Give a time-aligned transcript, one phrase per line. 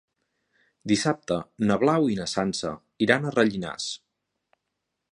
[0.91, 1.37] Dissabte
[1.71, 2.75] na Blau i na Sança
[3.09, 3.91] iran a Rellinars.